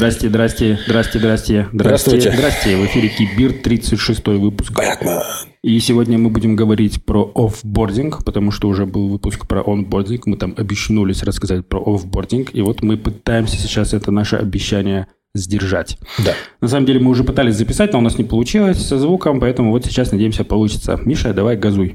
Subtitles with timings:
[0.00, 2.32] Здрасте, здрасте, здрасте, здрасте, Здравствуйте.
[2.32, 2.74] здрасте.
[2.74, 4.72] В эфире Кибир, 36 выпуск.
[4.72, 5.20] Бэтмен.
[5.62, 10.24] И сегодня мы будем говорить про офбординг, потому что уже был выпуск про онбординг.
[10.24, 12.54] Мы там обещнулись рассказать про офбординг.
[12.54, 15.98] И вот мы пытаемся сейчас это наше обещание сдержать.
[16.24, 16.32] Да.
[16.62, 19.70] На самом деле мы уже пытались записать, но у нас не получилось со звуком, поэтому
[19.70, 20.98] вот сейчас, надеемся, получится.
[21.04, 21.94] Миша, давай газуй.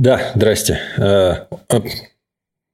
[0.00, 0.80] Да, здрасте.
[0.96, 1.80] Э, э,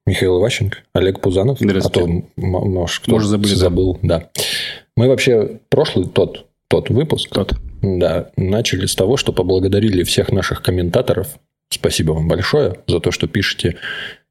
[0.06, 1.58] Михаил Иващенко, Олег Пузанов.
[1.58, 2.00] Здравствуйте.
[2.00, 3.56] А то, может, кто Может, забыли, да.
[3.56, 3.98] забыл.
[4.02, 4.30] Да.
[4.96, 7.54] Мы вообще прошлый тот, тот выпуск Тот.
[7.82, 11.38] да, начали с того, что поблагодарили всех наших комментаторов.
[11.68, 13.76] Спасибо вам большое за то, что пишете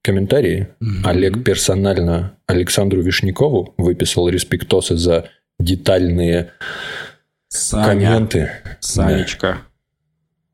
[0.02, 0.70] комментарии.
[1.03, 6.52] Олег персонально Александру Вишнякову выписал респектосы за детальные
[7.50, 8.52] Саня, комменты.
[8.80, 9.58] Санечка,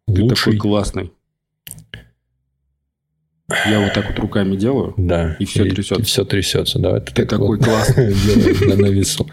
[0.07, 0.15] Да.
[0.15, 0.53] ты Лучший.
[0.53, 1.11] такой классный.
[3.69, 4.93] Я вот так вот руками делаю.
[4.97, 5.35] Да.
[5.39, 6.03] И всё трясется.
[6.03, 6.79] все трясется.
[6.79, 8.13] Давай Ты такой классный.
[8.25, 9.27] делай на весу.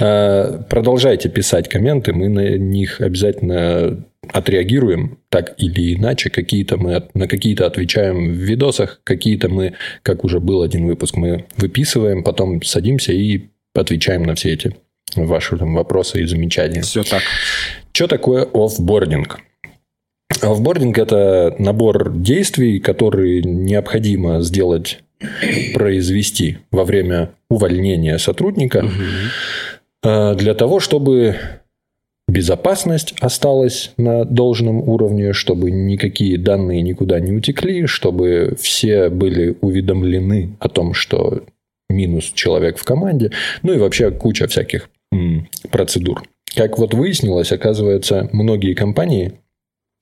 [0.00, 6.30] Э, Продолжайте писать комменты, мы на них обязательно отреагируем так или иначе.
[6.30, 11.44] Какие-то мы на какие-то отвечаем в видосах, какие-то мы, как уже был один выпуск, мы
[11.56, 14.76] выписываем, потом садимся и отвечаем на все эти
[15.14, 16.82] ваши там, вопросы и замечания.
[16.82, 17.22] Все так.
[17.92, 19.40] Что такое офбординг?
[20.42, 25.00] Офбординг– это набор действий, которые необходимо сделать,
[25.74, 28.86] произвести во время увольнения сотрудника
[30.02, 31.36] э, для того, чтобы
[32.28, 40.56] безопасность осталась на должном уровне, чтобы никакие данные никуда не утекли, чтобы все были уведомлены
[40.58, 41.44] о том, что
[41.88, 43.30] минус человек в команде,
[43.62, 46.22] ну и вообще куча всяких м, процедур.
[46.54, 49.34] Как вот выяснилось, оказывается, многие компании,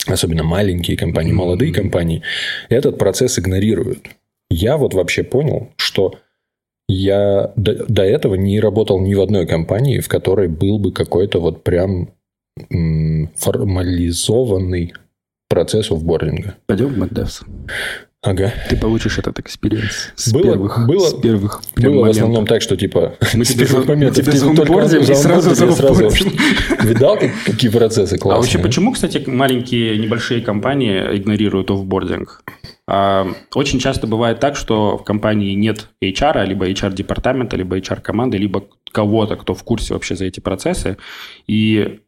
[0.06, 2.22] особенно маленькие компании, молодые компании,
[2.68, 4.08] этот процесс игнорируют.
[4.50, 6.18] Я вот вообще понял, что
[6.88, 11.40] я до, до этого не работал ни в одной компании, в которой был бы какой-то
[11.40, 12.10] вот прям
[13.36, 14.92] формализованный
[15.48, 16.56] процесс офбординга.
[16.66, 17.44] Пойдем в MacDevs.
[18.24, 18.52] Ага.
[18.70, 22.76] Ты получишь этот experience с Было- первых, было- с первых Было в основном так, что
[22.76, 26.32] типа Мы с первых моментов тебя только и сразу заонбордим.
[26.88, 28.36] Видал, как- какие процессы классные?
[28.38, 32.44] А вообще, почему, кстати, маленькие небольшие компании игнорируют offboarding?
[32.86, 38.64] А, Очень часто бывает так, что в компании нет HR, либо HR-департамента, либо HR-команды, либо
[38.92, 40.96] кого-то, кто в курсе вообще за эти процессы.
[41.48, 41.98] И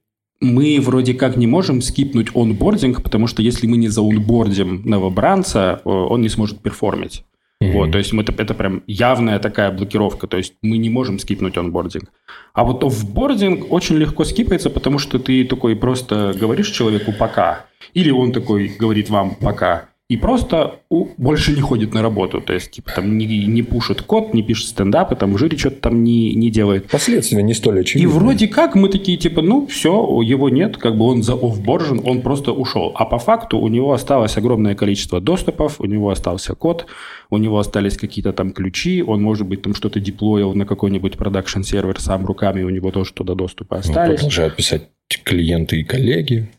[0.44, 5.88] мы вроде как не можем скипнуть onboarding, потому что если мы не заонбордим новобранца, э,
[5.88, 7.25] он не сможет перформить.
[7.60, 7.72] Мгм.
[7.72, 11.19] Вот, то есть мы- это, это прям явная такая блокировка, то есть мы не можем
[11.19, 12.10] скипнуть онбординг.
[12.53, 18.11] А вот офбординг очень легко скипается, потому что ты такой просто говоришь человеку «пока», или
[18.11, 22.73] он такой говорит вам «пока», и просто у- больше не ходит на работу, то есть
[22.73, 26.35] типа там не, не пушит код, не пишет стендапы, там в жире что-то там не,
[26.35, 26.89] не делает.
[26.89, 28.11] Последствия не столь И очевидны.
[28.13, 32.21] вроде как мы такие, типа, ну, все, его нет, как бы он за офборжен, он
[32.21, 32.93] просто ушел.
[32.97, 36.87] А по факту у него осталось огромное количество доступов, у него остался код,
[37.31, 41.63] у него остались какие-то там ключи, он, может быть, там что-то деплоил на какой-нибудь продакшн
[41.63, 44.17] сервер сам руками, у него тоже туда доступы Ну, остались.
[44.17, 44.89] Продолжают писать
[45.25, 46.51] клиенты и коллеги.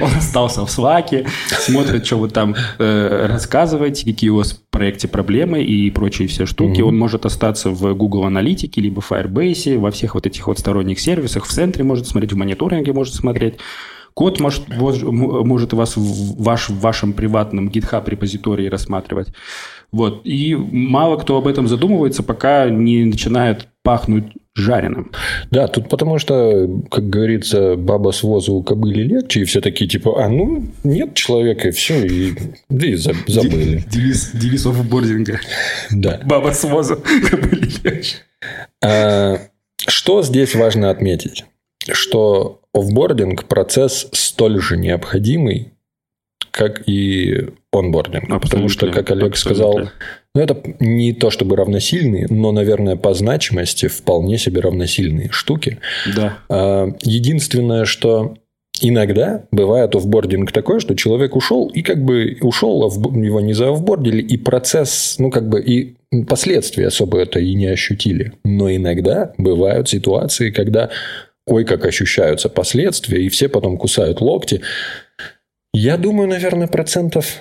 [0.00, 5.06] Он остался в Slack, смотрит, что вы там э, рассказываете, какие у вас в проекте
[5.06, 6.80] проблемы и прочие все штуки.
[6.80, 6.88] Мгм.
[6.88, 10.98] Он может остаться в Google Аналитике, либо в Firebase, во всех вот этих вот сторонних
[10.98, 13.54] сервисах, в центре может смотреть, в мониторинге может смотреть.
[14.14, 19.28] Код может, может вас в, ваш, в вашем приватном GitHub репозитории рассматривать.
[19.90, 20.22] Вот.
[20.24, 25.12] И мало кто об этом задумывается, пока не начинает пахнуть жареным.
[25.50, 29.88] Да, тут потому что, как говорится, баба с возу у кобыли легче, и все такие
[29.88, 32.34] типа, а ну, нет человека, и все, и,
[32.68, 33.82] да и за- забыли.
[33.90, 35.40] Девиз, девиз офбординга.
[35.90, 36.20] Да.
[36.24, 36.96] Баба с воза.
[36.96, 38.16] кобыли легче.
[38.84, 39.38] А,
[39.86, 41.44] Что здесь важно отметить?
[41.90, 45.72] Что офбординг– процесс столь же необходимый,
[46.50, 48.28] как и онбординг.
[48.40, 49.92] Потому что, как Олег сказал, Абсолютно.
[50.34, 55.78] ну, это не то чтобы равносильные, но, наверное, по значимости вполне себе равносильные штуки.
[56.14, 56.38] Да.
[56.48, 58.34] А, Единственное, что
[58.80, 64.20] иногда бывает офбординг такой, что человек ушел, и как бы ушел, офб- его не заофбордили,
[64.22, 65.94] и процесс, ну, как бы, и
[66.28, 68.32] последствия особо это и не ощутили.
[68.44, 70.90] Но иногда бывают ситуации, когда
[71.46, 74.60] ой, как ощущаются последствия, и все потом кусают локти.
[75.74, 77.40] Я думаю, наверное, процентов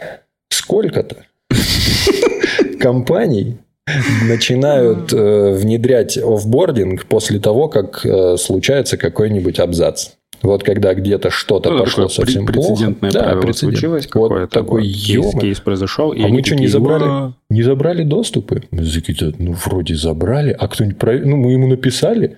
[0.50, 1.25] сколько-то
[2.80, 3.57] компаний
[4.28, 10.12] начинают э, внедрять офбординг после того, как э, случается какой-нибудь абзац.
[10.42, 12.95] Вот когда где-то что-то ну, пошло совсем плохо.
[13.01, 13.57] Да, прецедент.
[13.57, 16.13] случилось вот такой кейс, кейс произошел.
[16.13, 18.63] И а мы что, не забрали, не забрали доступы?
[18.72, 20.56] Ну, вроде забрали.
[20.57, 21.27] А кто-нибудь проверил?
[21.27, 22.38] Ну, мы ему написали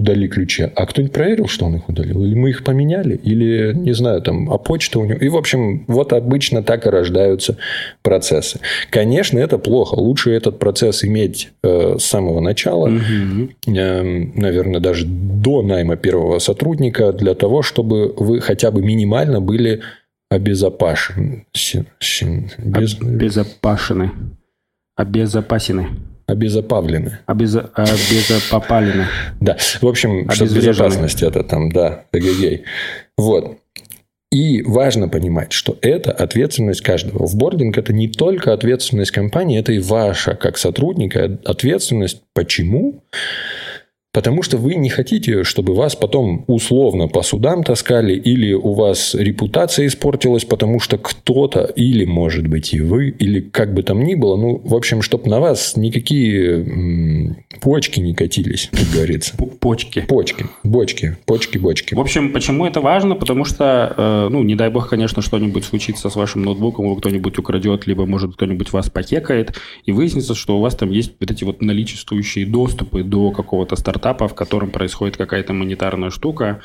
[0.00, 0.70] удали ключи.
[0.74, 2.24] А кто-нибудь проверил, что он их удалил?
[2.24, 3.14] Или мы их поменяли?
[3.14, 5.18] Или, не знаю, там, а почта у него...
[5.18, 7.56] И, в общем, вот обычно так и рождаются
[8.02, 8.60] процессы.
[8.90, 9.94] Конечно, это плохо.
[9.94, 13.50] Лучше этот процесс иметь э, с самого начала, угу.
[13.66, 14.02] э,
[14.34, 19.80] наверное, даже до найма первого сотрудника, для того, чтобы вы хотя бы минимально были
[20.30, 21.46] обезопасены.
[22.58, 22.98] Без...
[23.00, 24.12] Обезопасены.
[24.96, 25.88] Обезопасены.
[26.30, 27.18] Обезопавлены.
[27.26, 27.56] Обез...
[27.56, 29.06] Обезопопалены.
[29.40, 29.56] Да.
[29.80, 32.64] В общем, что безопасность это там, да, эгегей.
[33.16, 33.58] Вот.
[34.30, 37.26] И важно понимать, что это ответственность каждого.
[37.26, 42.22] В бординг это не только ответственность компании, это и ваша, как сотрудника, ответственность.
[42.32, 43.02] Почему?
[44.12, 49.14] Потому что вы не хотите, чтобы вас потом условно по судам таскали, или у вас
[49.14, 54.16] репутация испортилась, потому что кто-то, или, может быть, и вы, или как бы там ни
[54.16, 59.36] было, ну, в общем, чтобы на вас никакие м- почки не катились, как говорится.
[59.60, 60.00] Почки.
[60.00, 60.46] Почки.
[60.64, 61.16] Бочки.
[61.24, 61.94] Почки, бочки.
[61.94, 63.14] В общем, почему это важно?
[63.14, 67.38] Потому что, э, ну, не дай бог, конечно, что-нибудь случится с вашим ноутбуком, его кто-нибудь
[67.38, 71.44] украдет, либо, может, кто-нибудь вас покекает, и выяснится, что у вас там есть вот эти
[71.44, 76.60] вот наличествующие доступы до какого-то старта стартапа, в котором происходит какая-то монетарная штука,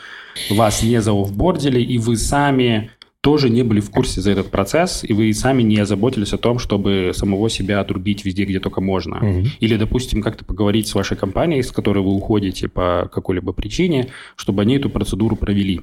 [0.49, 2.89] вас не заофбордили, и вы сами
[3.21, 6.59] тоже не были в курсе за этот процесс, и вы сами не озаботились о том,
[6.59, 9.17] чтобы самого себя отрубить везде, где только можно.
[9.17, 9.47] Угу.
[9.61, 14.61] Или, допустим, как-то поговорить с вашей компанией, с которой вы уходите по какой-либо причине, чтобы
[14.61, 15.81] они эту процедуру провели.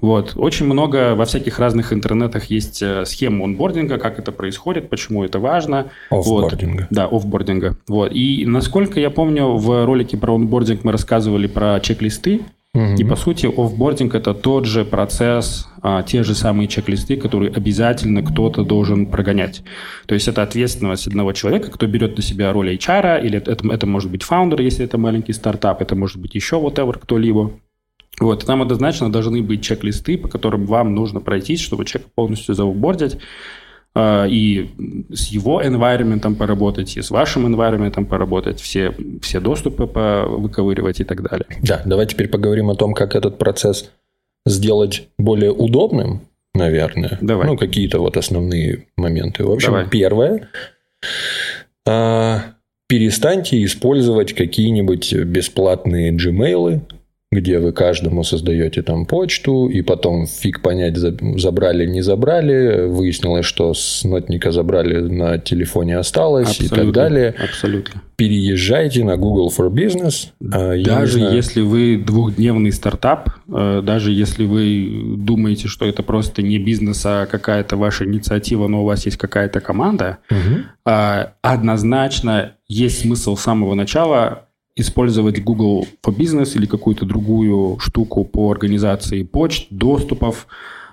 [0.00, 0.32] Вот.
[0.36, 5.38] Очень много во всяких разных интернетах есть э, схем онбординга, как это происходит, почему это
[5.38, 5.90] важно.
[6.10, 6.82] Офбординга.
[6.82, 6.88] Вот.
[6.90, 7.76] Да, офбординга.
[7.88, 8.12] Вот.
[8.12, 12.42] И насколько я помню, в ролике про онбординг мы рассказывали про чек-листы.
[12.74, 12.94] Угу.
[12.94, 18.22] И по сути офбординг это тот же процесс, а, те же самые чек-листы, которые обязательно
[18.22, 19.62] кто-то должен прогонять.
[20.06, 23.86] То есть это ответственность одного человека, кто берет на себя роль HR, или это, это
[23.86, 27.52] может быть фаундер, если это маленький стартап, это может быть еще whatever кто-либо.
[28.22, 33.18] Вот, там однозначно должны быть чек-листы, по которым вам нужно пройтись, чтобы человека полностью заубордить,
[33.94, 34.70] а, и
[35.12, 41.22] с его environment поработать, и с вашим environment поработать, все, все доступы выковыривать и так
[41.22, 41.46] далее.
[41.62, 43.90] Да, давай теперь поговорим о том, как этот процесс
[44.46, 46.22] сделать более удобным,
[46.54, 47.18] наверное.
[47.20, 47.46] Давай.
[47.46, 49.44] Ну, какие-то вот основные моменты.
[49.44, 49.88] В общем, Давай.
[49.88, 50.48] первое.
[51.86, 52.42] А,
[52.88, 56.80] перестаньте использовать какие-нибудь бесплатные Gmail,
[57.32, 63.72] где вы каждому создаете там почту, и потом фиг понять, забрали, не забрали, выяснилось, что
[63.72, 67.34] с нотника забрали, на телефоне осталось абсолютно, и так далее.
[67.42, 68.02] Абсолютно.
[68.16, 70.28] Переезжайте на Google for Business.
[70.52, 76.58] А, даже если вы двухдневный стартап, э, даже если вы думаете, что это просто не
[76.58, 80.64] бизнес, а какая-то ваша инициатива, но у вас есть какая-то команда, угу.
[81.40, 88.50] однозначно есть смысл с самого начала использовать Google for Business или какую-то другую штуку по
[88.50, 90.46] организации почт, доступов,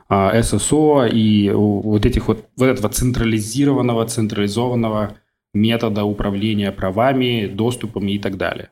[0.09, 5.17] SSO а, и вот этих вот, вот этого централизированного, централизованного
[5.53, 8.69] метода управления правами, доступами и так далее.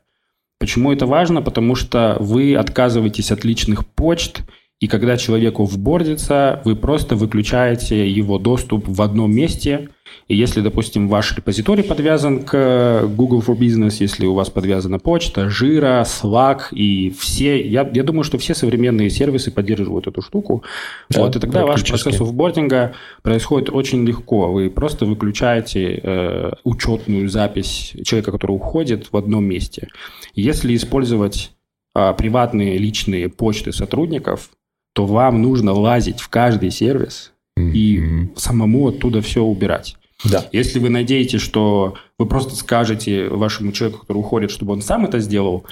[0.58, 1.40] Почему это важно?
[1.40, 4.42] Потому что вы отказываетесь от личных почт,
[4.80, 9.88] и когда человеку вбордится, вы просто выключаете его доступ в одном месте–
[10.28, 15.46] и если, допустим, ваш репозиторий подвязан к Google for Business, если у вас подвязана почта,
[15.46, 20.64] Jira, Slack и все, я, я думаю, что все современные сервисы поддерживают эту штуку.
[21.08, 24.52] Да, вот, и тогда ваш процесс офбординга происходит очень легко.
[24.52, 29.88] Вы просто выключаете э, учетную запись человека, который уходит в одном месте.
[30.34, 31.52] Если использовать
[31.94, 34.50] э, приватные личные почты сотрудников,
[34.98, 39.96] то вам нужно лазить в каждый сервис и самому оттуда все убирать.
[40.24, 40.44] Да.
[40.50, 45.20] Если вы надеетесь, что вы просто скажете вашему человеку, который уходит, чтобы он сам это
[45.20, 45.64] сделал,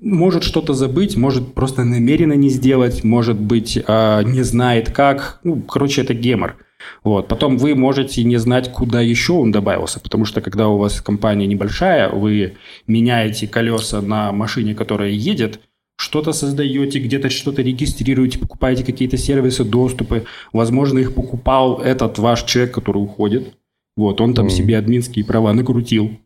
[0.00, 5.38] может что-то забыть, может просто намеренно не сделать, может быть, а, не знает как.
[5.44, 6.56] Ну, короче, это гемор.
[7.04, 7.28] Вот.
[7.28, 11.46] Потом вы можете не знать, куда еще он добавился, потому что когда у вас компания
[11.46, 12.56] небольшая, вы
[12.88, 15.60] меняете колеса на машине, которая едет,
[15.96, 20.24] что-то создаете, где-то что-то регистрируете, покупаете какие-то сервисы, доступы.
[20.52, 23.54] Возможно, их покупал этот ваш человек, который уходит.
[23.96, 24.50] Вот, он там mm.
[24.50, 26.18] себе админские права накрутил,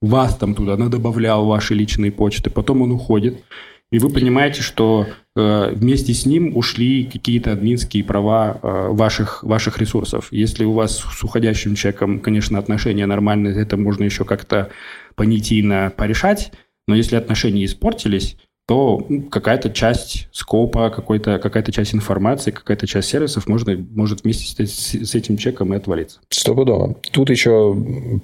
[0.00, 3.44] вас там туда надобавлял, ваши личные почты, потом он уходит,
[3.90, 9.78] и вы понимаете, что э, вместе с ним ушли какие-то админские права э, ваших, ваших
[9.78, 10.28] ресурсов.
[10.30, 14.70] Если у вас с уходящим человеком, конечно, отношения нормальные, это можно еще как-то
[15.16, 16.52] понятийно порешать,
[16.86, 18.36] но если отношения испортились,
[18.70, 24.94] то какая-то часть скопа, какой-то, какая-то часть информации, какая-то часть сервисов можно, может вместе с,
[24.94, 26.20] с этим чеком и отвалиться.
[26.28, 26.94] Стопудово.
[27.10, 27.76] Тут еще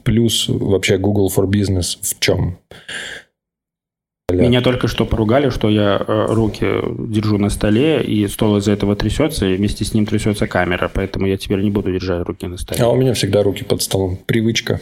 [0.05, 2.59] плюс вообще Google for Business в чем?
[4.31, 6.65] Меня только что поругали, что я э, руки
[7.09, 11.27] держу на столе, и стол из-за этого трясется, и вместе с ним трясется камера, поэтому
[11.27, 12.85] я теперь не буду держать руки на столе.
[12.85, 14.17] А у меня всегда руки под столом.
[14.27, 14.81] Привычка.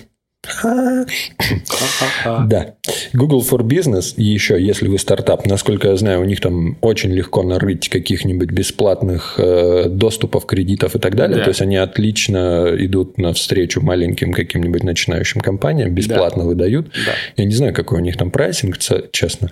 [2.46, 2.74] Да.
[3.12, 7.12] Google for Business, и еще, если вы стартап, насколько я знаю, у них там очень
[7.12, 11.38] легко нарыть каких-нибудь бесплатных э, доступов, кредитов и так далее.
[11.38, 11.44] Да.
[11.44, 16.48] То есть они отлично идут навстречу маленьким каким-нибудь начинающим компаниям, бесплатно да.
[16.48, 16.86] выдают.
[17.06, 17.12] Да.
[17.36, 18.76] Я не знаю, какой у них там прайсинг,
[19.12, 19.50] честно.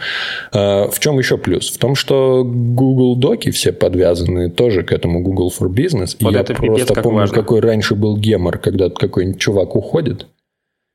[0.52, 1.70] Э, в чем еще плюс?
[1.70, 6.16] В том, что Google Доки все подвязаны тоже к этому Google for Business.
[6.20, 7.34] Вот и я просто помню, важно.
[7.34, 10.26] какой раньше был гемор, когда какой-нибудь чувак уходит.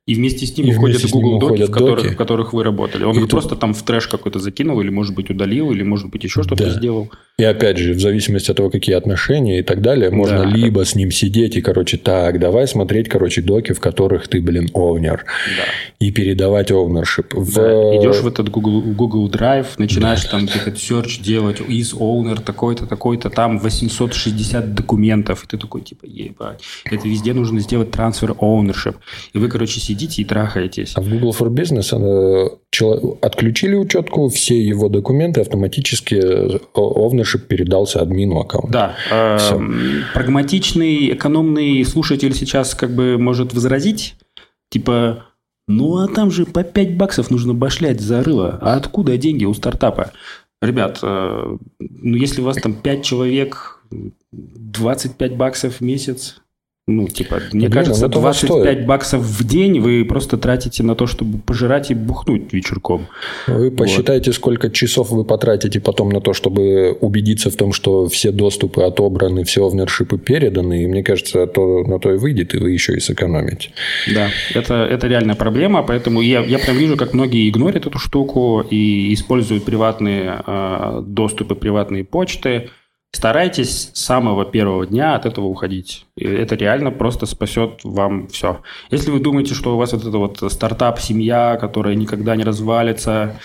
[0.07, 2.13] И вместе с ним и уходят Google доки, в которых, доки.
[2.13, 3.03] в которых вы работали.
[3.03, 3.31] Он и их тут...
[3.31, 6.63] просто там в трэш какой-то закинул, или, может быть, удалил, или, может быть, еще что-то
[6.63, 6.69] да.
[6.69, 7.11] сделал.
[7.37, 10.45] И опять же, в зависимости от того, какие отношения и так далее, можно да.
[10.45, 14.69] либо с ним сидеть и, короче, так, давай смотреть, короче, доки, в которых ты, блин,
[14.73, 15.25] овнер.
[15.57, 15.63] Да.
[15.99, 17.33] И передавать овнершип.
[17.33, 17.53] В...
[17.55, 17.97] Да.
[17.97, 20.29] Идешь в этот Google, Google Drive, начинаешь да.
[20.29, 25.43] там этот search делать, из owner такой-то, такой-то, там 860 документов.
[25.43, 28.95] И ты такой, типа, ебать, это везде нужно сделать трансфер ownership.
[29.33, 30.93] И вы, короче, сидите и трахаетесь.
[30.95, 32.49] А в Google for Business она...
[33.21, 36.15] отключили учетку, все его документы автоматически
[36.73, 38.95] ownership ownership передался админу аккаунта.
[39.11, 39.37] Да.
[39.39, 39.59] Э,
[40.13, 44.15] прагматичный, экономный слушатель сейчас как бы может возразить,
[44.69, 45.25] типа,
[45.67, 48.57] ну а там же по 5 баксов нужно башлять за рыло.
[48.61, 50.11] А откуда деньги у стартапа?
[50.61, 53.83] Ребят, э, ну если у вас там 5 человек,
[54.31, 56.41] 25 баксов в месяц,
[56.89, 58.85] ну, типа, мне Блин, кажется, 25 стоит.
[58.85, 63.07] баксов в день вы просто тратите на то, чтобы пожирать и бухнуть вечерком.
[63.45, 64.35] Вы посчитайте, вот.
[64.35, 69.43] сколько часов вы потратите потом на то, чтобы убедиться в том, что все доступы отобраны,
[69.43, 73.01] все овнершипы переданы, и мне кажется, то, на то и выйдет, и вы еще и
[73.01, 73.71] сэкономите.
[74.15, 78.61] Да, это, это реальная проблема, поэтому я, я прям вижу, как многие игнорят эту штуку
[78.61, 82.69] и используют приватные э, доступы, приватные почты,
[83.13, 86.05] Старайтесь с самого первого дня от этого уходить.
[86.15, 88.61] И это реально просто спасет вам все.
[88.91, 93.39] Если вы думаете, что у вас вот это вот стартап-семья, которая никогда не развалится,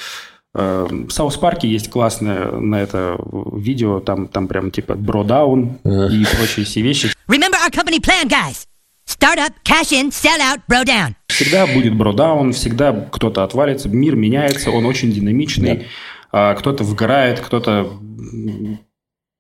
[0.54, 3.16] э, в Саус Парке есть классное на это
[3.54, 7.12] видео, там, там прям типа бродаун и прочие все вещи.
[7.28, 8.66] Remember our company plan, guys.
[9.07, 11.14] Startup, cash in, sell out, bro down.
[11.28, 15.87] Всегда будет бродаун, всегда кто-то отвалится, мир меняется, он очень динамичный.
[16.33, 16.54] Да.
[16.54, 17.90] Кто-то вгорает, кто-то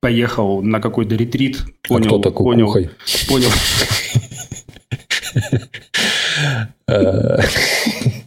[0.02, 2.74] поехал на какой-то ретрит, понял, а кто-то понял,
[3.28, 3.50] понял.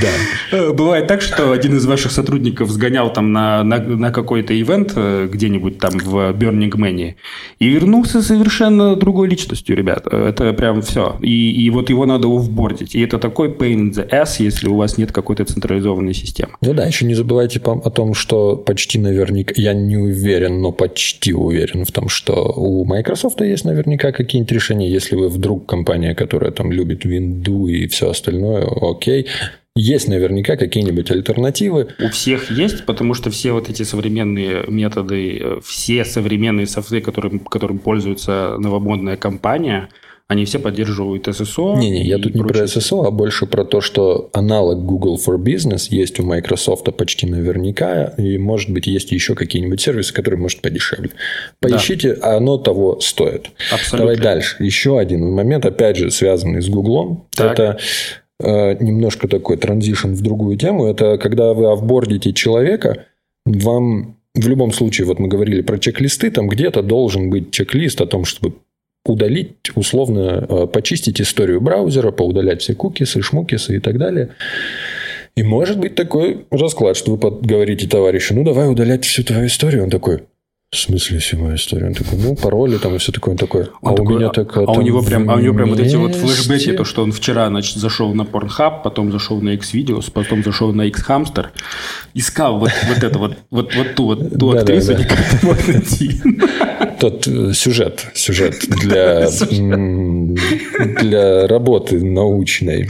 [0.00, 0.08] Да.
[0.52, 4.92] Э, бывает так, что один из ваших сотрудников сгонял там на, на, на какой-то ивент
[4.96, 7.14] э, где-нибудь там в Burning Man
[7.58, 10.06] и вернулся совершенно другой личностью, ребят.
[10.10, 11.16] Э, это прям все.
[11.22, 12.94] И, и вот его надо офбордить.
[12.94, 16.52] И это такой pain in the ass, если у вас нет какой-то централизованной системы.
[16.60, 21.32] Ну да, еще не забывайте о том, что почти наверняка, я не уверен, но почти
[21.32, 26.50] уверен в том, что у Microsoft есть наверняка какие-нибудь решения, если вы вдруг компания, которая
[26.50, 29.26] там любит Windows и все остальное, окей,
[29.80, 31.88] есть наверняка какие-нибудь альтернативы.
[31.98, 37.40] У всех есть, потому что все вот эти современные методы, э, все современные софты, которым,
[37.40, 39.88] которым пользуется новомодная компания,
[40.28, 41.76] они все поддерживают SSO.
[41.76, 45.88] Не-не, я тут не про SSO, а больше про то, что аналог Google for Business
[45.90, 51.10] есть у Microsoft почти наверняка, и, может быть, есть еще какие-нибудь сервисы, которые, может, подешевле.
[51.58, 52.36] Поищите, да.
[52.36, 53.50] оно того стоит.
[53.72, 53.98] Абсолютно.
[53.98, 54.62] Давай дальше.
[54.62, 57.26] Еще один момент, опять же, связанный с Google.
[57.36, 57.78] Это Э,
[58.42, 60.86] немножко такой транзишн в другую тему.
[60.86, 63.06] Это когда вы офбордите человека,
[63.44, 68.06] вам в любом случае, вот мы говорили про чек-листы, там где-то должен быть чек-лист о
[68.06, 68.54] том, чтобы
[69.04, 74.30] удалить, условно, э, почистить историю браузера, поудалять все кукисы, шмукисы и так далее.
[75.36, 79.84] И может быть такой расклад, что вы говорите товарищу, ну давай удалять всю твою историю.
[79.84, 80.24] Он такой,
[80.72, 81.88] в смысле всю мою историю?
[81.88, 83.32] Он такой, ну, пароли там и все такое.
[83.32, 84.56] Он такой, а такой, у меня так...
[84.56, 87.02] А, а у него прям, а у него прям вот эти вот флешбеки, то, что
[87.02, 91.46] он вчера, значит, зашел на Pornhub, потом зашел на X-Videos, потом зашел на X-Hamster,
[92.14, 95.02] искал вот, вот это вот, вот, вот ту, вот, ту да, актрису, да, да.
[95.02, 96.22] никак не мог найти.
[97.00, 99.28] Тот э, сюжет, сюжет для,
[101.00, 102.88] для работы научной.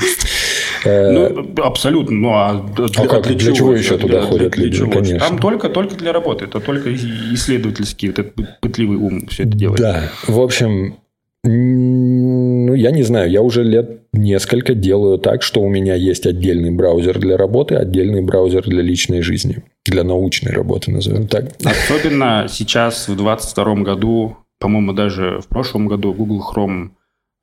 [0.84, 2.16] Э, ну, абсолютно.
[2.16, 3.26] Ну, а для, а как?
[3.26, 4.78] для, для чего, еще туда для, ходят для, люди?
[4.78, 4.90] Чего?
[4.90, 5.18] Конечно.
[5.18, 6.46] Там только, только для работы.
[6.46, 9.80] Это только исследовательский вот этот пытливый ум все это делает.
[9.80, 10.10] Да.
[10.26, 10.96] В общем,
[11.42, 16.70] ну, я не знаю, я уже лет несколько делаю так, что у меня есть отдельный
[16.70, 21.46] браузер для работы, отдельный браузер для личной жизни, для научной работы, назовем так.
[21.64, 26.90] Особенно сейчас, в 2022 году, по-моему, даже в прошлом году Google Chrome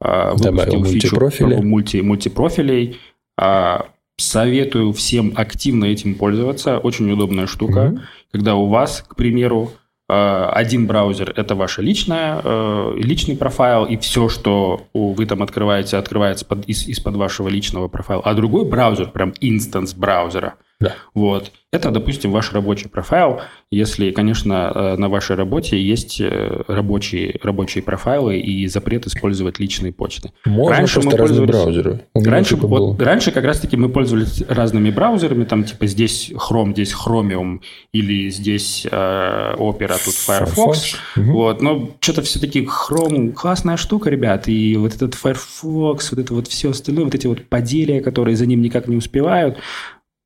[0.03, 1.17] э, выпустил фичу
[1.63, 2.97] мульти, мультипрофилей.
[3.39, 3.79] Э,
[4.17, 6.79] советую всем активно этим пользоваться.
[6.79, 7.99] Очень удобная штука, mm-hmm.
[8.31, 9.71] когда у вас, к примеру,
[10.09, 15.97] Э, один браузер– это ваш личная, э, личный профайл, и все, что вы там открываете,
[15.97, 18.23] открывается под, из, из-под вашего личного профайла.
[18.23, 20.93] А другой браузер, прям инстанс браузера– да.
[21.15, 21.51] Вот.
[21.73, 23.41] Это, допустим, ваш рабочий профайл.
[23.71, 29.91] Если, конечно, э, на вашей работе есть э, рабочие, рабочие профайлы и запрет использовать личные
[29.91, 30.31] почты.
[30.45, 31.51] Можно раньше мы пользовались...
[31.51, 32.05] браузеры.
[32.13, 36.93] Раньше, типа вот, раньше как раз-таки мы пользовались разными браузерами, там типа здесь Chrome, здесь
[36.93, 37.59] Chromium
[37.91, 40.55] или здесь э, Opera, тут Firefox.
[40.55, 40.95] Firefox.
[41.17, 41.31] Угу.
[41.31, 41.61] Вот.
[41.61, 46.69] Но что-то все-таки Chrome классная штука, ребят, и вот этот Firefox, вот это вот все
[46.69, 49.57] остальное, вот эти вот поделия, которые за ним никак не успевают,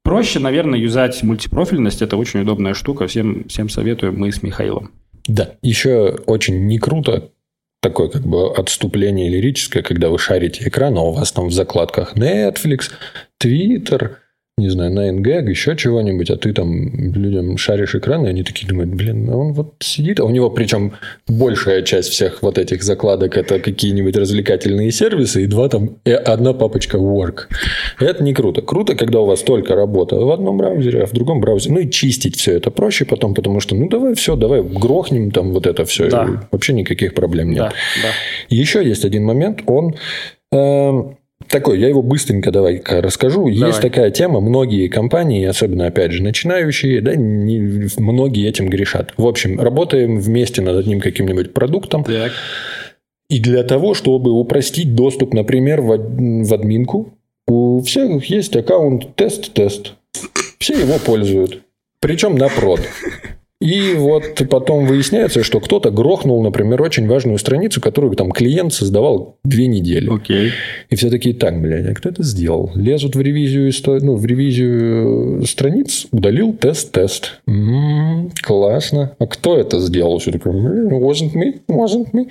[0.03, 2.01] Проще, наверное, юзать мультипрофильность.
[2.01, 3.07] Это очень удобная штука.
[3.07, 4.13] Всем, всем советую.
[4.13, 4.91] Мы с Михаилом.
[5.27, 5.55] Да.
[5.61, 7.31] Еще очень не круто
[7.81, 12.15] такое как бы отступление лирическое, когда вы шарите экран, а у вас там в закладках
[12.15, 12.91] Netflix,
[13.43, 14.17] Twitter,
[14.61, 18.67] не знаю, на NGAG, еще чего-нибудь, а ты там людям шаришь экран, и они такие
[18.67, 20.93] думают, блин, а он вот сидит, а у него причем
[21.27, 26.53] большая часть всех вот этих закладок это какие-нибудь развлекательные сервисы, и два там, и одна
[26.53, 27.47] папочка work.
[27.99, 28.61] Это не круто.
[28.61, 31.75] Круто, когда у вас только работа в одном браузере, а в другом браузере.
[31.75, 35.51] Ну и чистить все это проще потом, потому что, ну давай все, давай грохнем там
[35.51, 36.09] вот это все.
[36.09, 36.47] Да.
[36.51, 37.57] Вообще никаких проблем нет.
[37.57, 38.09] Да, да.
[38.49, 39.95] Еще есть один момент, он...
[40.53, 40.91] Э,
[41.51, 43.49] такой, я его быстренько давай расскажу.
[43.49, 43.69] Давай.
[43.69, 49.13] Есть такая тема, многие компании, особенно, опять же, начинающие, да, не, многие этим грешат.
[49.17, 52.03] В общем, работаем вместе над одним каким-нибудь продуктом.
[52.03, 52.31] Так.
[53.29, 57.13] И для того, чтобы упростить доступ, например, в, в админку,
[57.47, 59.93] у всех есть аккаунт тест-тест.
[60.59, 61.61] Все его пользуют.
[61.99, 62.81] Причем на прод.
[63.61, 69.37] И вот потом выясняется, что кто-то грохнул, например, очень важную страницу, которую там клиент создавал
[69.43, 70.11] две недели.
[70.11, 70.51] Окей.
[70.89, 72.71] И все такие, так, блядь, а кто это сделал?
[72.73, 73.71] Лезут в ревизию,
[74.01, 77.39] ну, в ревизию страниц, удалил тест-тест.
[77.47, 79.15] М-м, классно.
[79.19, 80.17] А кто это сделал?
[80.17, 80.53] Все такое,
[80.89, 82.29] wasn't me, wasn't me.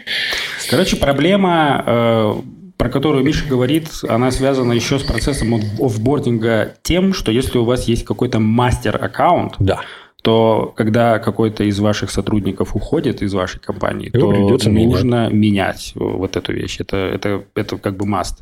[0.69, 2.33] Короче, проблема э,
[2.77, 7.85] про которую Миша говорит, она связана еще с процессом офбординга тем, что если у вас
[7.87, 9.83] есть какой-то мастер-аккаунт, да
[10.23, 15.33] то когда какой-то из ваших сотрудников уходит из вашей компании, Его то нужно менять.
[15.33, 16.81] менять вот эту вещь.
[16.81, 18.35] Это, это, это как бы must.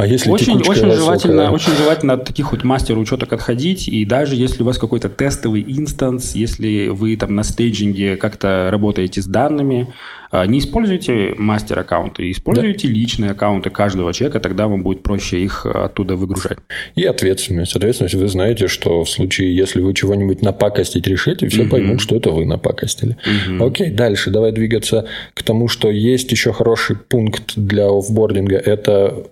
[0.00, 4.34] А если очень, очень желательно, очень желательно от таких вот мастер учеток отходить, и даже
[4.34, 9.92] если у вас какой-то тестовый инстанс, если вы там на стейджинге как-то работаете с данными,
[10.30, 12.94] а, не используйте мастер-аккаунты, используйте да.
[12.94, 16.58] личные аккаунты каждого человека, тогда вам будет проще их оттуда выгружать.
[16.94, 17.76] И ответственность.
[17.76, 21.72] Ответственность вы знаете, что в случае, если вы чего-нибудь напакостить решите, все угу.
[21.72, 23.18] поймут, что это вы напакостили.
[23.26, 23.66] Угу.
[23.66, 28.56] Окей, дальше давай двигаться к тому, что есть еще хороший пункт для офбординга.
[28.56, 29.26] Это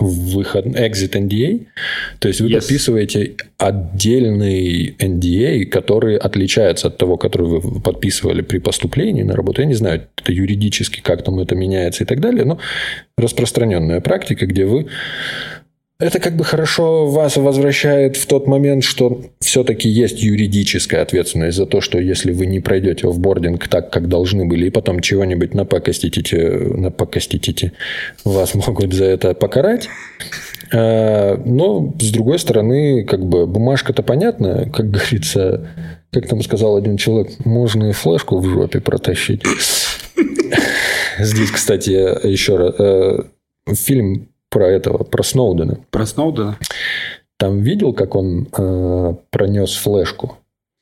[0.00, 1.66] выход, exit NDA.
[2.18, 2.60] То есть вы yes.
[2.60, 9.62] подписываете отдельный NDA, который отличается от того, который вы подписывали при поступлении на работу.
[9.62, 12.58] Я не знаю, это юридически, как там это меняется и так далее, но
[13.16, 14.86] распространенная практика, где вы
[16.00, 21.66] это как бы хорошо вас возвращает в тот момент, что все-таки есть юридическая ответственность за
[21.66, 25.54] то, что если вы не пройдете в бординг так, как должны были, и потом чего-нибудь
[25.54, 26.32] напакостите,
[26.76, 27.72] напакостите,
[28.24, 29.88] вас могут за это покарать.
[30.72, 35.68] А, но, с другой стороны, как бы бумажка-то понятна, как говорится,
[36.10, 39.42] как там сказал один человек, можно и флешку в жопе протащить.
[41.20, 41.90] Здесь, кстати,
[42.26, 43.18] еще раз, э,
[43.74, 45.80] фильм про этого, про Сноудена.
[45.90, 46.58] Про Сноудена?
[47.38, 50.38] Там видел, как он э, пронес флешку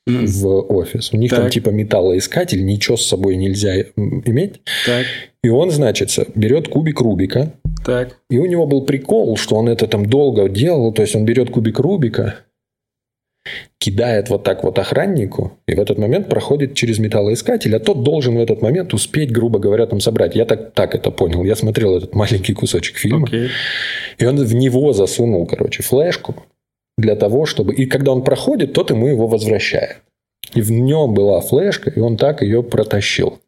[0.07, 0.27] mm.
[0.27, 1.11] в офис.
[1.11, 1.39] У них так.
[1.39, 4.61] там типа металлоискатель, ничего с собой нельзя иметь.
[4.85, 5.07] Так.
[5.43, 7.53] И он, значит, берет кубик Рубика.
[7.83, 8.15] Так.
[8.29, 10.93] И у него был прикол, что он это там долго делал.
[10.93, 12.41] То есть он берет кубик Рубика,
[13.77, 18.35] кидает вот так вот охраннику, и в этот момент проходит через металлоискатель, а тот должен
[18.35, 20.35] в этот момент успеть, грубо говоря, там собрать.
[20.35, 21.43] Я так, так это понял.
[21.43, 23.49] Я смотрел этот маленький кусочек фильма, okay.
[24.17, 26.35] и он в него засунул, короче, флешку
[26.97, 27.73] для того, чтобы...
[27.73, 29.97] И когда он проходит, тот ему его возвращает.
[30.53, 33.39] И в нем была флешка, и он так ее протащил.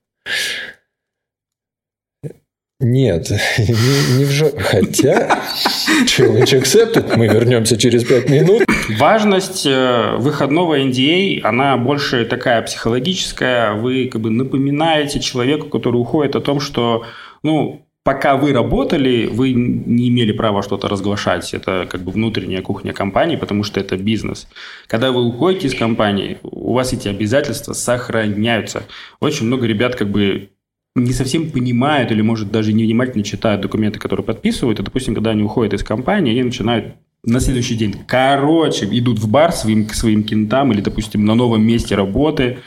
[2.80, 4.60] Нет, не, не в жопе.
[4.60, 5.40] Хотя,
[6.06, 8.64] challenge accepted, мы вернемся через пять минут.
[9.00, 13.74] Важность э, выходного NDA, она больше такая психологическая.
[13.76, 17.06] Вы как бы напоминаете человеку, который уходит о том, что,
[17.44, 21.54] ну, пока вы работали, вы не имели права что-то разглашать.
[21.54, 24.48] Это как бы внутренняя кухня компании, потому что это бизнес.
[24.88, 28.84] Когда вы уходите из компании, у вас эти обязательства сохраняются.
[29.22, 30.50] Очень много ребят как бы
[30.96, 34.80] не совсем понимают или, может, даже невнимательно читают документы, которые подписывают.
[34.80, 39.30] И, допустим, когда они уходят из компании, они начинают на следующий день, короче, идут в
[39.30, 42.60] бар своим, к своим кентам или, допустим, на новом месте работы,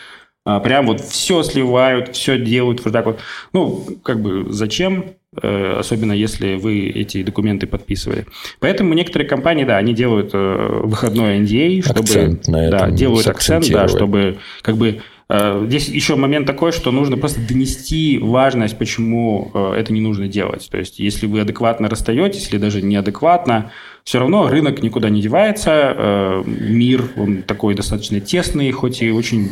[0.45, 3.21] а, прям вот все сливают, все делают вот так вот.
[3.53, 5.05] Ну, как бы зачем?
[5.43, 8.27] Э, особенно если вы эти документы подписывали.
[8.61, 12.01] Поэтому некоторые компании, да, они делают э, выходной NDA, чтобы...
[12.01, 16.91] Акцент на этом да, делают акцент, да, чтобы как бы Здесь еще момент такой, что
[16.91, 20.69] нужно просто донести важность, почему это не нужно делать.
[20.71, 23.71] То есть, если вы адекватно расстаетесь или даже неадекватно,
[24.05, 29.51] все равно рынок никуда не девается, мир, он такой достаточно тесный, хоть и очень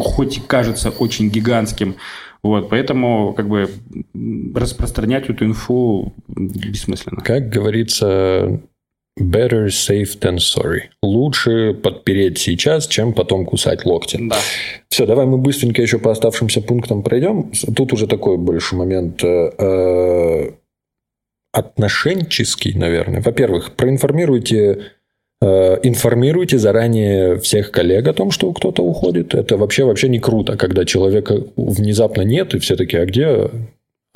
[0.00, 1.96] хоть и кажется очень гигантским.
[2.42, 3.68] Вот, поэтому как бы
[4.54, 7.20] распространять эту инфу бессмысленно.
[7.22, 8.60] Как говорится,
[9.18, 10.82] better safe than sorry.
[11.02, 14.18] Лучше подпереть сейчас, чем потом кусать локти.
[14.20, 14.36] Да.
[14.88, 17.52] Все, давай мы быстренько еще по оставшимся пунктам пройдем.
[17.74, 20.50] Тут уже такой больше момент э, э
[21.52, 23.22] отношенческий, наверное.
[23.22, 24.92] Во-первых, проинформируйте
[25.42, 29.34] Э, информируйте заранее всех коллег о том, что кто-то уходит.
[29.34, 33.50] Это вообще вообще не круто, когда человека внезапно нет, и все такие, а где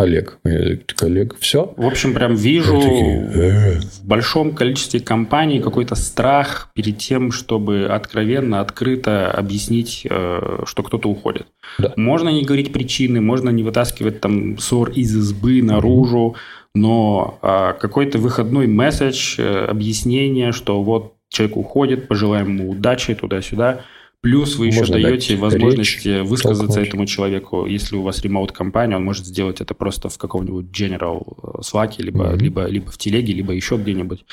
[0.03, 0.39] Олег?
[0.45, 1.73] Я такой, Олег, все?
[1.77, 3.81] В общем, прям вижу такие, э.
[3.81, 11.09] в большом количестве компаний какой-то страх перед тем, чтобы откровенно, открыто объяснить, э, что кто-то
[11.09, 11.47] уходит.
[11.79, 11.93] Да.
[11.97, 16.37] Можно не говорить причины, можно не вытаскивать там ссор из избы наружу,
[16.75, 23.83] но а, какой-то выходной месседж, э, объяснение, что вот человек уходит, пожелаем ему удачи туда-сюда.
[24.22, 26.88] Плюс вы еще Можно даете возможность речь, высказаться толкнуть.
[26.88, 27.64] этому человеку.
[27.64, 32.26] Если у вас ремоут-компания, он может сделать это просто в каком-нибудь General э, Slack, либо,
[32.26, 32.38] mm-hmm.
[32.38, 34.26] либо, либо в телеге, либо еще где-нибудь.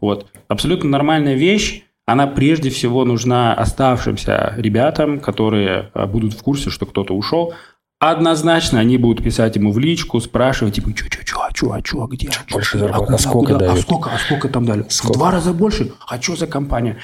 [0.00, 0.28] Вот.
[0.48, 1.84] Абсолютно нормальная вещь.
[2.06, 7.52] Она прежде всего нужна оставшимся ребятам, которые э, будут в курсе, что кто-то ушел.
[7.98, 11.80] Однозначно они будут писать ему в личку, спрашивать, типа, что, что, что, а что, а
[11.84, 12.28] что, а где?
[12.28, 13.78] А больше а, а сколько дают?
[13.78, 14.86] А сколько, а сколько там дали?
[14.88, 15.12] Сколько?
[15.12, 15.92] В два раза больше?
[16.06, 16.98] А что за компания?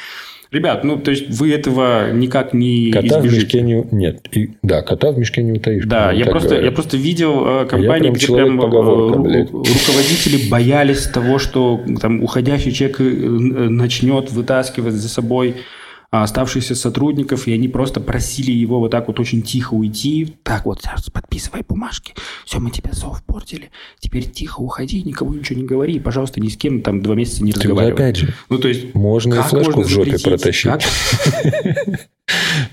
[0.51, 3.29] Ребят, ну, то есть, вы этого никак не кота избежите.
[3.29, 3.87] в мешке не...
[3.93, 5.85] Нет, и, да, кота в мешке не утаишь.
[5.87, 11.39] Да, я просто, я просто видел э, компании, прям где прям э, руководители боялись того,
[11.39, 15.80] что там уходящий человек э, начнет вытаскивать за собой а,
[16.11, 20.35] оставшихся сотрудников, и они просто просили его вот так вот очень тихо уйти.
[20.43, 22.15] Так вот, сейчас подписывай бумажки.
[22.45, 23.71] Все, мы тебя софтпортили.
[24.01, 26.01] Теперь тихо уходи, никому ничего не говори.
[26.01, 27.93] Пожалуйста, ни с кем там два месяца не разговаривай.
[27.93, 30.65] опять же, ну, то есть, можно и флешку можно в жопе протащить.
[30.65, 30.83] Как?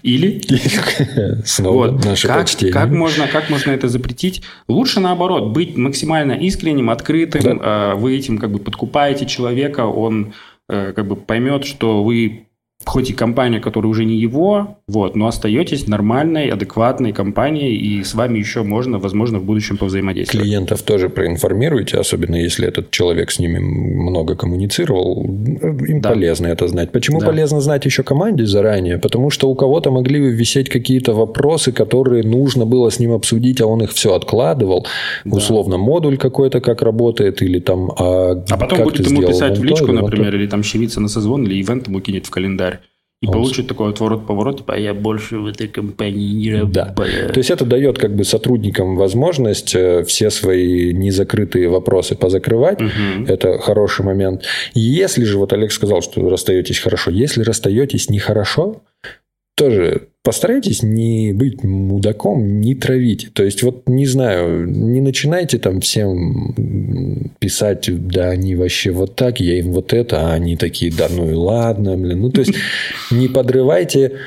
[0.02, 0.42] Или?
[1.46, 2.06] Снова вот.
[2.06, 2.74] наше как, почтение.
[2.74, 4.42] Как можно, как можно это запретить?
[4.68, 7.42] Лучше наоборот, быть максимально искренним, открытым.
[7.42, 7.58] Да.
[7.62, 10.34] А, вы этим как бы подкупаете человека, он
[10.70, 12.47] э, как бы поймет, что вы
[12.88, 18.16] хоть и компания, которая уже не его, вот, но остаетесь нормальной, адекватной компанией, и с
[18.16, 20.46] вами еще можно, возможно, в будущем повзаимодействовать.
[20.46, 25.24] Клиентов тоже проинформируйте, особенно если этот человек с ними много коммуницировал.
[25.24, 26.10] Им да.
[26.10, 26.92] полезно это знать.
[26.92, 27.28] Почему да.
[27.28, 28.98] полезно знать еще команде заранее?
[28.98, 33.68] Потому что у кого-то могли висеть какие-то вопросы, которые нужно было с ним обсудить, а
[33.68, 34.88] он их все откладывал.
[35.26, 35.38] Да.
[35.38, 37.92] Условно, модуль какой-то как работает, или там...
[37.92, 41.62] А, а потом будет ему писать в личку, например, или там щемиться на созвон, или
[41.62, 42.77] ивент ему кинет в календарь.
[43.22, 43.34] И он...
[43.34, 46.96] получит такой отворот-поворот, типа, а я больше в этой компании не работаю.
[46.96, 47.34] Да.
[47.34, 52.80] То есть, это дает как бы сотрудникам возможность э, все свои незакрытые вопросы позакрывать.
[52.80, 53.26] Угу.
[53.28, 54.44] Это хороший момент.
[54.76, 57.10] Если же, вот Олег сказал, что расстаетесь хорошо.
[57.10, 58.84] Если расстаетесь нехорошо,
[59.58, 63.32] тоже постарайтесь не быть мудаком, не травить.
[63.34, 69.40] То есть, вот не знаю, не начинайте там всем писать, да, они вообще вот так,
[69.40, 72.22] я им вот это, а они такие, да, ну и ладно, блин.
[72.22, 72.54] Ну, то есть,
[73.10, 74.20] не подрывайте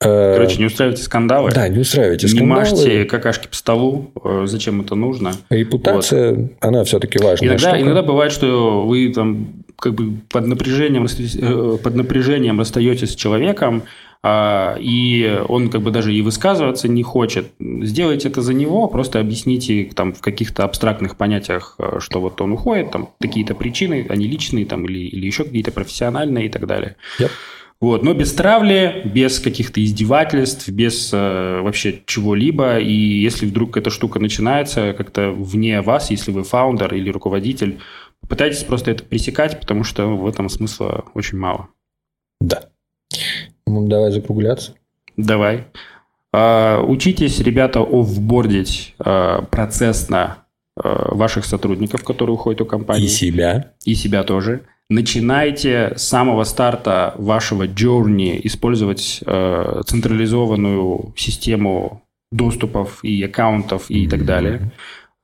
[0.00, 1.52] э, Короче, не устраивайте скандалы.
[1.54, 2.48] Да, не устраивайте скандалы.
[2.48, 4.10] Не мажьте какашки по столу.
[4.24, 5.32] Э, зачем это нужно?
[5.48, 6.52] Репутация, вот.
[6.60, 7.82] она все-таки важная иногда, штука.
[7.82, 13.84] Иногда бывает, что вы там как бы под напряжением, э, под напряжением расстаетесь с человеком,
[14.24, 17.52] и он как бы даже и высказываться не хочет.
[17.58, 22.52] Сделайте это за него, просто объясните там в каких-то абстрактных понятиях, э, что вот он
[22.52, 26.96] уходит, там какие-то причины, они личные там или, или еще какие-то профессиональные и так далее.
[27.18, 27.30] Yep.
[27.82, 32.78] Вот, но без травли, без каких-то издевательств, без э, вообще чего-либо.
[32.78, 37.80] И если вдруг эта штука начинается как-то вне вас, если вы фаундер или руководитель,
[38.20, 41.70] попытайтесь просто это пресекать, потому что в этом смысла очень мало.
[42.40, 42.68] Да.
[43.72, 44.74] Ну, давай закругляться.
[45.16, 45.64] Давай.
[46.32, 50.38] А, учитесь, ребята, офбордить а, процессно
[50.74, 53.04] ваших сотрудников, которые уходят у компании.
[53.04, 53.72] И себя.
[53.84, 54.62] И себя тоже.
[54.88, 64.10] Начинайте с самого старта вашего journey использовать э, централизованную систему доступов и аккаунтов и mm-hmm.
[64.10, 64.72] так далее.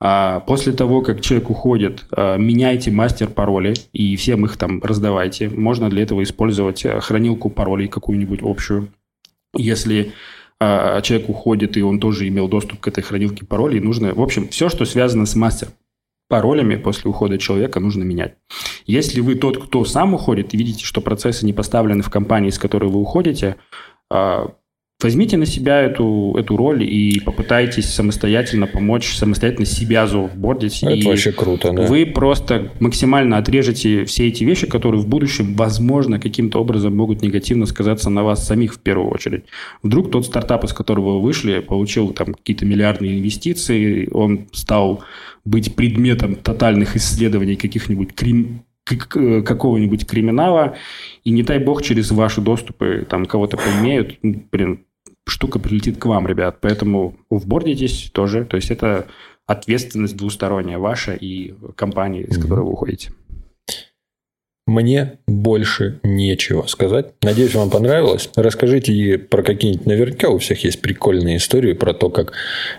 [0.01, 5.49] А после того, как человек уходит, э, меняйте мастер пароли и всем их там раздавайте.
[5.49, 8.89] Можно для этого использовать э, хранилку паролей какую-нибудь общую.
[9.55, 10.13] Если
[10.61, 14.49] а человек уходит, и он тоже имел доступ к этой хранилке паролей, нужно, в общем,
[14.49, 15.69] все, что связано с мастер
[16.29, 18.35] паролями после ухода человека нужно менять.
[18.87, 22.59] Если вы тот, кто сам уходит, и видите, что процессы не поставлены в компании, с
[22.59, 23.57] которой вы уходите,
[24.11, 24.53] а,
[25.01, 30.83] Возьмите на себя эту, эту роль и попытайтесь самостоятельно помочь, самостоятельно себя заофбордить.
[30.83, 31.83] Это и вообще круто, да.
[31.83, 37.67] Вы просто максимально отрежете все эти вещи, которые в будущем, возможно, каким-то образом могут негативно
[37.67, 39.45] сказаться на вас самих в первую очередь.
[39.85, 45.05] Вдруг тот стартап, из которого вы вышли, получил там какие-то миллиардные инвестиции, он стал
[45.45, 50.77] быть предметом тотальных исследований каких-нибудь крим какого-нибудь криминала,
[51.23, 54.81] и не дай бог через ваши доступы там кого-то поимеют, блин,
[55.29, 56.59] штука прилетит к вам, ребят.
[56.61, 58.45] Поэтому вбордитесь тоже.
[58.45, 59.07] То есть это
[59.47, 63.13] ответственность двусторонняя ваша и компании, из которой вы уходите.
[64.69, 67.15] Мне больше нечего сказать.
[67.23, 68.29] Надеюсь, вам понравилось.
[68.37, 69.87] Расскажите про какие-нибудь...
[69.87, 72.35] Наверняка у всех есть прикольные истории про то, как,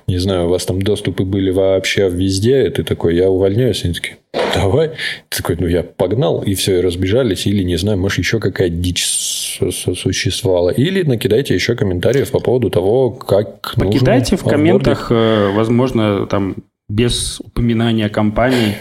[0.06, 2.68] не знаю, у вас там доступы были вообще везде.
[2.68, 3.82] И ты такой, я увольняюсь.
[3.82, 4.92] И они такие, давай.
[5.30, 6.42] Ты такой, ну, я погнал.
[6.42, 7.46] И все, и разбежались.
[7.48, 10.70] Или, не знаю, может, еще какая дичь существовала.
[10.70, 16.56] Или накидайте еще комментариев по поводу того, как Покидайте в комментах, э, возможно, там
[16.88, 18.76] без упоминания компании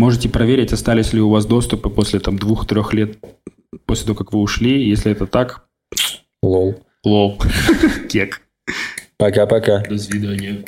[0.00, 3.18] Можете проверить, остались ли у вас доступы после там двух-трех лет
[3.84, 4.88] после того, как вы ушли.
[4.88, 5.66] Если это так...
[6.42, 6.82] Лол.
[7.04, 7.38] Лол.
[8.08, 8.40] Кек.
[9.18, 9.80] Пока-пока.
[9.80, 10.64] До свидания.